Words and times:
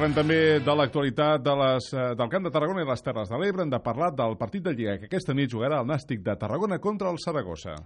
també 0.00 0.58
de 0.64 0.74
l'actualitat 0.74 1.42
de 1.44 1.52
les, 1.60 1.90
eh, 1.92 2.14
del 2.16 2.30
Camp 2.32 2.46
de 2.46 2.50
Tarragona 2.54 2.80
i 2.80 2.88
les 2.88 3.02
Terres 3.04 3.28
de 3.28 3.36
l'Ebre 3.36 3.66
hem 3.66 3.70
de 3.74 3.80
parlar 3.84 4.08
del 4.16 4.38
partit 4.40 4.64
de 4.64 4.72
Lliga 4.72 4.96
que 4.96 5.10
aquesta 5.10 5.34
nit 5.36 5.52
jugarà 5.52 5.82
el 5.82 5.86
Nàstic 5.92 6.24
de 6.24 6.36
Tarragona 6.40 6.80
contra 6.80 7.10
el 7.10 7.20
Saragossa. 7.20 7.76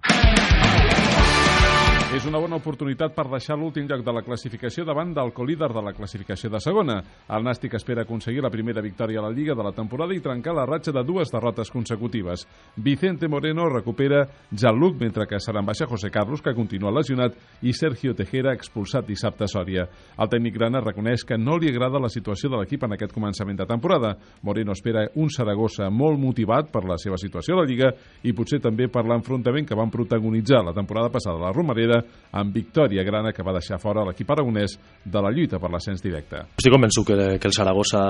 És 2.12 2.26
una 2.28 2.38
bona 2.38 2.58
oportunitat 2.60 3.14
per 3.16 3.24
deixar 3.26 3.56
l'últim 3.58 3.88
lloc 3.88 4.02
de 4.04 4.12
la 4.14 4.22
classificació 4.22 4.84
davant 4.86 5.10
del 5.16 5.32
colíder 5.34 5.70
de 5.72 5.82
la 5.82 5.92
classificació 5.96 6.50
de 6.52 6.60
segona. 6.60 7.00
El 7.32 7.42
Nàstic 7.42 7.72
espera 7.74 8.04
aconseguir 8.04 8.42
la 8.44 8.52
primera 8.52 8.82
victòria 8.84 9.18
a 9.18 9.24
la 9.24 9.32
Lliga 9.34 9.56
de 9.56 9.64
la 9.66 9.72
temporada 9.74 10.14
i 10.14 10.20
trencar 10.22 10.54
la 10.54 10.66
ratxa 10.68 10.92
de 10.94 11.02
dues 11.02 11.32
derrotes 11.32 11.72
consecutives. 11.74 12.44
Vicente 12.76 13.26
Moreno 13.26 13.66
recupera 13.68 14.28
Jean-Luc, 14.52 15.00
mentre 15.00 15.26
que 15.26 15.40
seran 15.40 15.66
baixa 15.66 15.88
José 15.90 16.10
Carlos, 16.10 16.42
que 16.42 16.54
continua 16.54 16.92
lesionat, 16.94 17.34
i 17.62 17.72
Sergio 17.72 18.14
Tejera, 18.14 18.52
expulsat 18.54 19.08
dissabte 19.08 19.48
a 19.48 19.50
Sòria. 19.50 19.88
El 20.18 20.30
tècnic 20.30 20.54
grana 20.54 20.84
reconeix 20.84 21.24
que 21.24 21.38
no 21.40 21.58
li 21.58 21.72
agrada 21.72 21.98
la 21.98 22.12
situació 22.12 22.52
de 22.52 22.60
l'equip 22.60 22.84
en 22.84 22.94
aquest 22.94 23.16
començament 23.16 23.58
de 23.58 23.66
temporada. 23.66 24.14
Moreno 24.42 24.76
espera 24.76 25.08
un 25.16 25.32
Saragossa 25.34 25.90
molt 25.90 26.20
motivat 26.20 26.70
per 26.70 26.84
la 26.84 27.00
seva 27.00 27.18
situació 27.18 27.56
a 27.56 27.64
la 27.64 27.68
Lliga 27.68 27.90
i 28.22 28.36
potser 28.36 28.62
també 28.62 28.86
per 28.86 29.06
l'enfrontament 29.08 29.66
que 29.66 29.78
van 29.78 29.90
protagonitzar 29.90 30.62
la 30.62 30.76
temporada 30.76 31.10
passada 31.10 31.40
a 31.40 31.48
la 31.48 31.54
Romareda 31.56 31.93
amb 32.34 32.54
victòria 32.54 33.04
grana 33.06 33.32
que 33.32 33.44
va 33.46 33.54
deixar 33.54 33.78
fora 33.78 34.02
l'equip 34.06 34.30
aragonès 34.34 34.74
de 35.04 35.22
la 35.22 35.30
lluita 35.30 35.60
per 35.62 35.70
l'ascens 35.70 36.02
directe. 36.02 36.42
Estic 36.58 36.74
convençut 36.74 37.06
que, 37.06 37.18
que 37.38 37.48
el 37.48 37.54
Saragossa, 37.54 38.02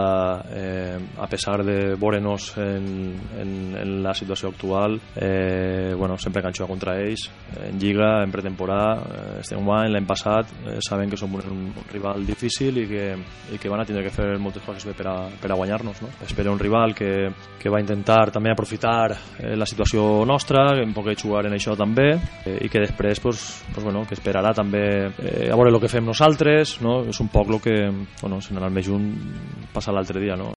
eh, 0.49 0.97
a 1.21 1.29
pesar 1.29 1.61
de 1.67 1.77
veure'ns 2.01 2.49
en, 2.63 2.87
en, 3.41 3.53
en 3.83 3.95
la 4.03 4.15
situació 4.17 4.49
actual, 4.55 4.97
eh, 5.17 5.93
bueno, 5.97 6.17
sempre 6.19 6.41
que 6.41 6.49
han 6.49 6.57
jugat 6.57 6.71
contra 6.71 6.97
ells, 7.03 7.29
en 7.61 7.79
Lliga, 7.81 8.23
en 8.25 8.33
pretemporada, 8.33 8.95
eh, 9.05 9.41
estem 9.43 9.61
guany, 9.65 9.91
l'any 9.93 10.09
passat, 10.09 10.55
eh, 10.65 10.79
saben 10.85 11.13
que 11.13 11.21
som 11.21 11.35
un, 11.35 11.69
un 11.69 11.89
rival 11.93 12.25
difícil 12.25 12.81
i 12.81 12.87
que, 12.89 13.05
i 13.53 13.61
que 13.61 13.73
van 13.73 13.83
a 13.83 13.89
tindre 13.89 14.07
que 14.07 14.15
fer 14.15 14.31
moltes 14.41 14.65
coses 14.65 14.89
bé 14.89 14.97
per 14.97 15.09
a, 15.11 15.17
per 15.41 15.53
a 15.53 15.59
guanyar-nos. 15.61 16.01
No? 16.01 16.13
Espero 16.25 16.53
un 16.53 16.63
rival 16.63 16.95
que, 16.97 17.29
que 17.61 17.73
va 17.73 17.83
intentar 17.83 18.31
també 18.33 18.55
aprofitar 18.55 19.13
eh, 19.13 19.53
la 19.57 19.69
situació 19.69 20.25
nostra, 20.25 20.71
que 20.79 20.89
en 20.89 20.97
poder 20.97 21.19
jugar 21.21 21.45
en 21.45 21.59
això 21.59 21.77
també, 21.77 22.15
eh, 22.47 22.59
i 22.65 22.73
que 22.73 22.87
després 22.87 23.21
pues, 23.21 23.45
pues, 23.75 23.85
bueno, 23.85 24.07
que 24.09 24.15
esperarà 24.15 24.55
també 24.55 24.85
eh, 25.11 25.51
a 25.51 25.59
veure 25.59 25.75
el 25.75 25.81
que 25.83 25.91
fem 25.91 26.07
nosaltres, 26.07 26.79
no? 26.85 27.03
és 27.11 27.21
un 27.21 27.29
poc 27.29 27.51
el 27.51 27.61
que 27.61 27.79
bueno, 28.23 28.39
en 28.39 28.63
el 28.63 28.71
més 28.73 28.87
junt 28.87 29.11
passa 29.75 29.93
l'altre 29.93 30.23
dia. 30.23 30.39
No? 30.39 30.53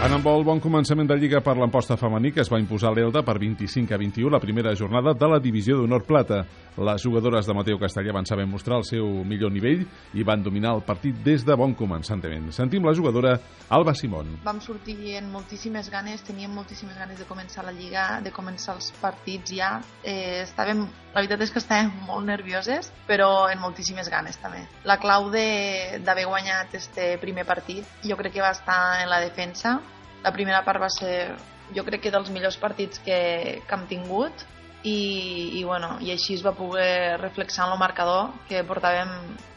En 0.00 0.14
handbol, 0.16 0.46
bon 0.48 0.62
començament 0.64 1.04
de 1.10 1.16
Lliga 1.20 1.42
per 1.44 1.52
l'emposta 1.60 1.92
femení 2.00 2.30
que 2.32 2.40
es 2.40 2.48
va 2.48 2.56
imposar 2.56 2.88
l'Elda 2.96 3.20
per 3.20 3.34
25 3.36 3.92
a 3.92 3.98
21 4.00 4.30
la 4.32 4.38
primera 4.40 4.72
jornada 4.72 5.12
de 5.12 5.28
la 5.28 5.38
divisió 5.44 5.76
d'honor 5.76 6.06
plata. 6.08 6.38
Les 6.80 7.02
jugadores 7.04 7.44
de 7.44 7.52
Mateo 7.52 7.76
Castellà 7.76 8.14
van 8.16 8.24
saber 8.24 8.46
mostrar 8.48 8.78
el 8.80 8.86
seu 8.88 9.04
millor 9.28 9.52
nivell 9.52 9.82
i 10.16 10.24
van 10.24 10.40
dominar 10.40 10.72
el 10.78 10.80
partit 10.88 11.18
des 11.20 11.44
de 11.44 11.52
bon 11.52 11.74
començament. 11.76 12.48
Sentim 12.56 12.88
la 12.88 12.94
jugadora 12.96 13.34
Alba 13.68 13.92
Simón. 13.92 14.38
Vam 14.46 14.62
sortir 14.64 15.18
amb 15.18 15.34
moltíssimes 15.36 15.92
ganes, 15.92 16.24
teníem 16.24 16.56
moltíssimes 16.56 16.96
ganes 16.96 17.20
de 17.20 17.28
començar 17.28 17.66
la 17.68 17.76
Lliga, 17.76 18.06
de 18.24 18.32
començar 18.32 18.78
els 18.78 18.88
partits 19.02 19.52
ja. 19.52 19.74
Eh, 20.00 20.46
estàvem, 20.46 20.86
la 21.12 21.20
veritat 21.20 21.44
és 21.44 21.52
que 21.52 21.60
estàvem 21.60 21.92
molt 22.08 22.24
nervioses, 22.24 22.88
però 23.04 23.50
en 23.52 23.60
moltíssimes 23.60 24.08
ganes 24.08 24.40
també. 24.40 24.64
La 24.88 24.96
clau 24.96 25.28
d'haver 25.28 26.24
guanyat 26.24 26.80
este 26.80 27.18
primer 27.20 27.44
partit 27.44 27.84
jo 28.00 28.16
crec 28.16 28.38
que 28.38 28.48
va 28.48 28.56
estar 28.56 29.02
en 29.04 29.12
la 29.12 29.20
defensa, 29.20 29.76
la 30.22 30.32
primera 30.32 30.62
part 30.64 30.82
va 30.82 30.90
ser, 30.92 31.34
jo 31.76 31.84
crec 31.86 32.04
que 32.06 32.14
dels 32.14 32.30
millors 32.30 32.58
partits 32.60 33.00
que, 33.04 33.20
que 33.66 33.76
hem 33.76 33.86
tingut 33.90 34.44
i, 34.82 35.60
i, 35.60 35.64
bueno, 35.64 35.96
i 36.00 36.12
així 36.12 36.36
es 36.38 36.44
va 36.44 36.56
poder 36.56 37.18
reflexar 37.20 37.66
en 37.66 37.74
el 37.74 37.80
marcador, 37.80 38.30
que 38.48 38.64
portàvem, 38.68 39.12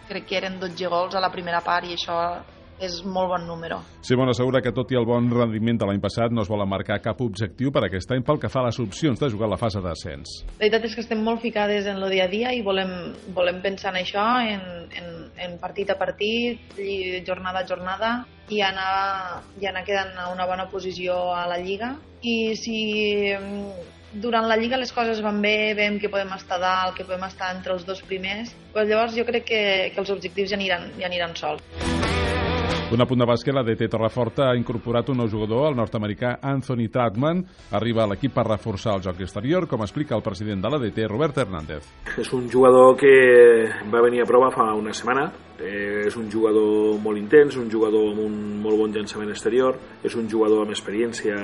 crec 0.10 0.28
que 0.28 0.40
eren 0.42 0.60
12 0.60 0.92
gols 0.92 1.16
a 1.16 1.24
la 1.24 1.32
primera 1.32 1.64
part 1.64 1.88
i 1.88 1.96
això 1.96 2.18
és 2.80 3.00
molt 3.06 3.30
bon 3.34 3.46
número. 3.48 3.80
Simona 4.06 4.34
assegura 4.34 4.62
que 4.64 4.74
tot 4.76 4.92
i 4.92 4.98
el 5.00 5.06
bon 5.08 5.30
rendiment 5.34 5.80
de 5.80 5.88
l'any 5.90 6.02
passat 6.04 6.34
no 6.34 6.44
es 6.44 6.52
volen 6.52 6.70
marcar 6.70 7.00
cap 7.04 7.22
objectiu 7.22 7.72
per 7.72 7.86
aquest 7.88 8.12
any 8.16 8.24
pel 8.26 8.40
que 8.42 8.52
fa 8.52 8.64
a 8.64 8.68
les 8.70 8.80
opcions 8.84 9.20
de 9.20 9.30
jugar 9.34 9.48
a 9.50 9.54
la 9.54 9.62
fase 9.62 9.82
d'ascens. 9.84 10.36
La 10.54 10.66
veritat 10.66 10.90
és 10.90 10.98
que 10.98 11.04
estem 11.06 11.24
molt 11.24 11.44
ficades 11.44 11.88
en 11.90 12.02
el 12.02 12.10
dia 12.16 12.28
a 12.28 12.32
dia 12.32 12.54
i 12.54 12.62
volem, 12.66 13.14
volem 13.36 13.62
pensar 13.64 13.94
en 13.94 14.02
això, 14.02 14.28
en, 14.44 14.88
en, 15.00 15.10
en 15.48 15.58
partit 15.62 15.90
a 15.94 15.98
partit, 16.00 16.78
jornada 17.28 17.64
a 17.64 17.68
jornada 17.68 18.14
i 18.52 18.62
anar, 18.62 19.42
i 19.62 19.68
anar 19.70 19.86
quedant 19.88 20.16
a 20.20 20.30
una 20.34 20.48
bona 20.50 20.68
posició 20.72 21.34
a 21.34 21.46
la 21.48 21.60
Lliga. 21.62 21.94
I 22.24 22.56
si 22.60 22.78
mm, 23.34 24.20
durant 24.22 24.48
la 24.48 24.58
Lliga 24.60 24.78
les 24.78 24.94
coses 24.96 25.24
van 25.26 25.42
bé, 25.42 25.74
veiem 25.78 26.00
que 26.00 26.12
podem 26.14 26.36
estar 26.38 26.60
dalt, 26.62 26.96
que 26.98 27.08
podem 27.08 27.26
estar 27.30 27.54
entre 27.56 27.76
els 27.78 27.88
dos 27.88 28.04
primers, 28.06 28.54
doncs 28.76 28.92
llavors 28.92 29.18
jo 29.18 29.28
crec 29.30 29.50
que, 29.50 29.66
que 29.96 30.06
els 30.06 30.14
objectius 30.14 30.54
ja 30.54 30.60
aniran, 30.60 30.92
ja 31.00 31.10
aniran 31.10 31.36
sols. 31.40 31.93
Un 32.94 33.02
apunt 33.02 33.18
de 33.18 33.26
bàsquet, 33.26 33.56
la 33.58 33.64
DT 33.66 33.88
Torreforta 33.90 34.52
ha 34.52 34.58
incorporat 34.58 35.08
un 35.10 35.18
nou 35.18 35.26
jugador, 35.26 35.64
el 35.72 35.78
nord-americà 35.80 36.36
Anthony 36.46 36.92
Troutman. 36.94 37.40
Arriba 37.74 38.04
a 38.04 38.12
l'equip 38.12 38.36
per 38.36 38.44
reforçar 38.46 38.94
el 38.94 39.02
joc 39.02 39.24
exterior, 39.26 39.66
com 39.72 39.82
explica 39.82 40.14
el 40.14 40.22
president 40.22 40.62
de 40.62 40.70
la 40.70 40.78
DT, 40.78 41.08
Robert 41.10 41.40
Hernández. 41.42 41.88
És 42.22 42.30
un 42.38 42.46
jugador 42.54 42.94
que 43.00 43.16
va 43.90 44.04
venir 44.06 44.22
a 44.22 44.28
prova 44.30 44.52
fa 44.54 44.68
una 44.78 44.94
setmana. 44.94 45.32
Eh, 45.58 46.06
és 46.06 46.16
un 46.20 46.30
jugador 46.30 47.00
molt 47.02 47.18
intens, 47.18 47.58
un 47.58 47.72
jugador 47.72 48.12
amb 48.12 48.28
un 48.28 48.38
molt 48.62 48.78
bon 48.78 48.94
llançament 48.94 49.34
exterior, 49.34 49.80
és 50.06 50.14
un 50.14 50.30
jugador 50.30 50.62
amb 50.62 50.78
experiència 50.78 51.40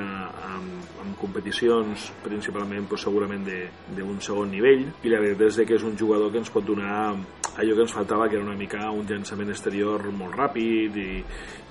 amb, 0.54 0.80
competicions 1.20 2.06
principalment 2.24 2.86
pues, 2.88 3.04
segurament 3.04 3.44
d'un 3.44 4.22
segon 4.24 4.54
nivell 4.54 4.86
i 5.04 5.12
la 5.12 5.20
veritat 5.20 5.50
és 5.50 5.68
que 5.68 5.76
és 5.76 5.84
un 5.84 5.98
jugador 6.00 6.32
que 6.32 6.40
ens 6.40 6.52
pot 6.54 6.64
donar 6.64 7.18
allò 7.60 7.76
que 7.76 7.84
ens 7.86 7.94
faltava 7.94 8.28
que 8.30 8.38
era 8.38 8.46
una 8.46 8.58
mica 8.58 8.90
un 8.96 9.06
llançament 9.08 9.52
exterior 9.52 10.06
molt 10.16 10.36
ràpid 10.38 10.98
i, 11.00 11.10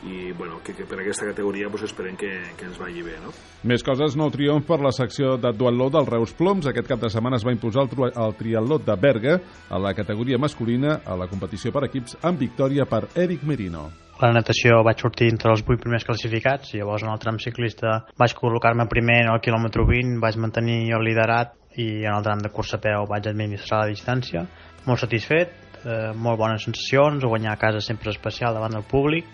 i 0.09 0.33
bueno, 0.37 0.61
que, 0.65 0.75
que 0.77 0.87
per 0.87 1.01
aquesta 1.01 1.27
categoria 1.31 1.71
pues, 1.73 1.87
esperem 1.89 2.17
que, 2.17 2.31
que 2.59 2.67
ens 2.69 2.79
vagi 2.81 3.03
bé. 3.03 3.17
No? 3.25 3.33
Més 3.69 3.85
coses, 3.87 4.17
nou 4.19 4.31
triomf 4.35 4.67
per 4.69 4.81
la 4.85 4.93
secció 4.95 5.37
de 5.41 5.53
duatló 5.57 5.89
del 5.95 6.09
Reus 6.09 6.35
Ploms. 6.37 6.69
Aquest 6.71 6.91
cap 6.91 7.01
de 7.03 7.11
setmana 7.13 7.41
es 7.41 7.47
va 7.47 7.55
imposar 7.55 7.87
el, 7.87 8.11
el 8.11 8.37
triatló 8.39 8.79
de 8.83 8.99
Berga 9.01 9.39
a 9.69 9.81
la 9.83 9.95
categoria 9.97 10.39
masculina 10.39 11.01
a 11.05 11.17
la 11.19 11.31
competició 11.31 11.73
per 11.75 11.87
equips 11.89 12.19
amb 12.23 12.45
victòria 12.45 12.87
per 12.87 13.07
Eric 13.17 13.47
Merino. 13.49 13.89
La 14.19 14.33
natació 14.35 14.81
vaig 14.83 14.99
sortir 14.99 15.29
entre 15.31 15.53
els 15.55 15.61
8 15.63 15.79
primers 15.79 16.03
classificats, 16.07 16.73
llavors 16.75 17.05
en 17.07 17.13
el 17.13 17.21
tram 17.23 17.37
ciclista 17.39 18.01
vaig 18.19 18.35
col·locar-me 18.35 18.89
primer 18.91 19.21
al 19.31 19.39
quilòmetre 19.39 19.85
20, 19.87 20.19
vaig 20.25 20.41
mantenir 20.43 20.81
el 20.97 21.07
liderat 21.07 21.55
i 21.79 22.03
en 22.03 22.17
el 22.17 22.27
tram 22.27 22.43
de 22.43 22.51
cursa 22.51 22.81
a 22.81 22.83
peu 22.83 23.07
vaig 23.07 23.29
administrar 23.31 23.85
la 23.85 23.93
distància. 23.93 24.43
Molt 24.89 25.05
satisfet, 25.05 25.55
eh, 25.89 26.13
molt 26.15 26.39
bones 26.41 26.65
sensacions, 26.69 27.25
guanyar 27.25 27.57
a 27.57 27.61
casa 27.61 27.81
sempre 27.85 28.13
especial 28.13 28.55
davant 28.55 28.77
del 28.77 28.87
públic 28.87 29.27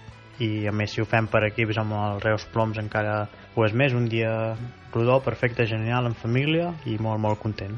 i 0.42 0.66
a 0.66 0.72
més 0.74 0.94
si 0.94 1.02
ho 1.02 1.06
fem 1.06 1.28
per 1.30 1.44
equips 1.46 1.78
amb 1.78 1.94
els 1.98 2.22
Reus 2.24 2.46
Ploms 2.54 2.78
encara 2.82 3.24
ho 3.54 3.66
és 3.66 3.74
més, 3.74 3.94
un 3.94 4.08
dia 4.10 4.54
rodó, 4.94 5.20
perfecte, 5.22 5.66
genial, 5.70 6.08
en 6.10 6.16
família 6.18 6.72
i 6.90 6.96
molt, 6.98 7.22
molt 7.22 7.42
content. 7.42 7.76